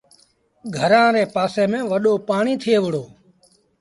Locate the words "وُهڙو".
2.81-3.03